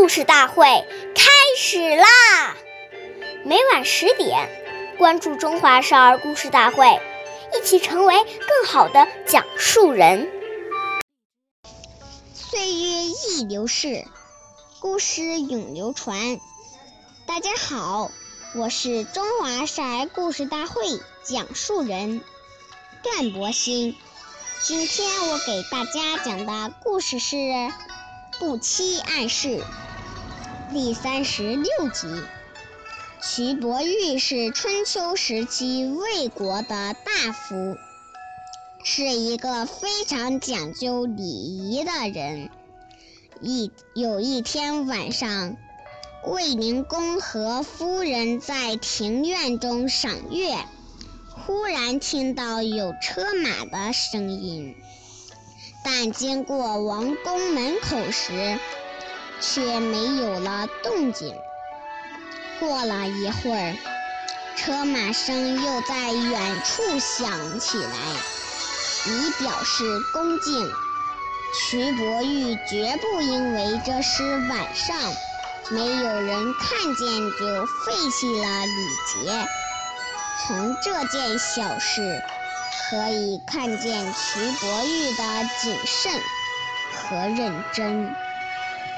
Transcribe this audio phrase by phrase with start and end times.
[0.00, 0.64] 故事大会
[1.14, 2.56] 开始啦！
[3.44, 4.48] 每晚十点，
[4.96, 6.86] 关注《中华少儿故事大会》，
[7.54, 10.32] 一起成为更好的讲述人。
[12.32, 14.06] 岁月易流逝，
[14.80, 16.40] 故事永流传。
[17.26, 18.10] 大家好，
[18.54, 20.82] 我是中华少儿故事大会
[21.24, 22.22] 讲述人
[23.02, 23.94] 段博鑫。
[24.62, 27.36] 今天我给大家讲的故事是
[28.38, 29.48] 《不期暗示》
[30.72, 32.06] 第三十六集。
[33.20, 37.76] 瞿伯玉是春秋时期魏国的大夫，
[38.84, 42.50] 是一个非常讲究礼仪的人。
[43.40, 45.56] 一有一天晚上，
[46.24, 50.54] 卫灵公和夫人在庭院中赏月。
[51.34, 54.76] 忽然听到有车马的声音，
[55.84, 58.56] 但经过王宫门口时，
[59.40, 61.34] 却没有了动静。
[62.58, 63.74] 过了一会儿，
[64.56, 67.90] 车马声又在远处响起来，
[69.06, 70.70] 以表示恭敬。
[71.52, 74.96] 瞿伯玉绝不因为这是晚上，
[75.70, 79.48] 没有人看见就废弃了礼节。
[80.46, 82.22] 从这件小事
[82.88, 86.12] 可以看见瞿伯玉的谨慎
[86.94, 88.14] 和认真。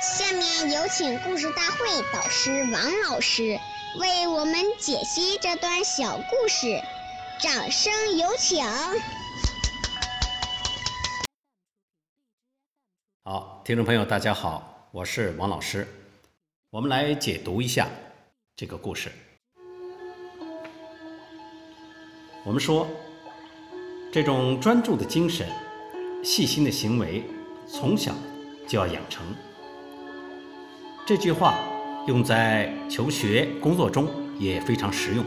[0.00, 3.58] 下面有请故事大会导师王老师
[3.98, 6.78] 为我们解析这段小故事，
[7.40, 8.62] 掌声有请。
[13.24, 15.88] 好，听众朋友，大家好，我是王老师，
[16.68, 17.88] 我们来解读一下
[18.54, 19.10] 这个故事。
[22.44, 22.86] 我们说，
[24.12, 25.48] 这种专注的精神、
[26.22, 27.24] 细心的行为，
[27.66, 28.14] 从小
[28.68, 29.24] 就要养成。
[31.06, 31.54] 这句话
[32.08, 34.08] 用在求学、工作中
[34.40, 35.24] 也非常实用。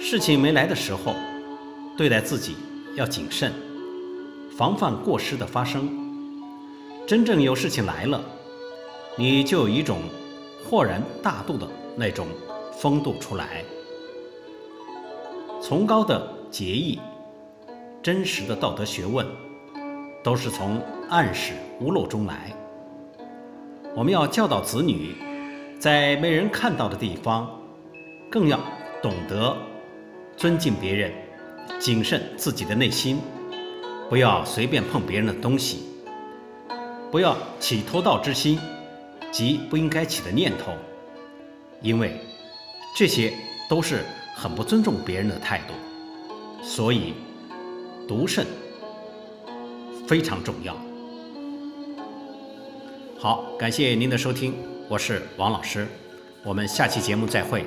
[0.00, 1.14] 事情没来的时候，
[1.98, 2.56] 对待自己
[2.94, 3.52] 要谨慎，
[4.56, 5.86] 防范过失的发生。
[7.06, 8.24] 真正有事情来了，
[9.18, 9.98] 你就有一种
[10.64, 12.26] 豁然大度的那种
[12.72, 13.62] 风度出来。
[15.62, 16.98] 崇高的节义、
[18.02, 19.26] 真实的道德学问，
[20.24, 22.50] 都是从暗室屋漏中来。
[23.98, 25.12] 我们要教导子女，
[25.80, 27.50] 在没人看到的地方，
[28.30, 28.56] 更要
[29.02, 29.56] 懂得
[30.36, 31.12] 尊敬别人，
[31.80, 33.18] 谨慎自己的内心，
[34.08, 35.82] 不要随便碰别人的东西，
[37.10, 38.56] 不要起偷盗之心
[39.32, 40.74] 及不应该起的念头，
[41.82, 42.20] 因为
[42.96, 43.32] 这些
[43.68, 44.04] 都是。
[44.40, 45.74] 很不尊重别人的态度，
[46.62, 47.12] 所以
[48.06, 48.46] 读慎
[50.06, 50.76] 非常重要。
[53.20, 54.54] 好，感谢您的收听，
[54.88, 55.88] 我是王老师，
[56.44, 57.64] 我们下期节目再会。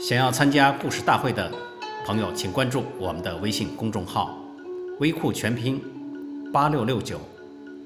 [0.00, 1.48] 想要参加故事大会的
[2.04, 4.36] 朋友，请关注我们的微信公众号
[4.98, 5.80] “微库全拼
[6.52, 7.20] 八六六九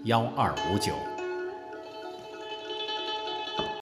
[0.05, 0.95] 幺二五九”。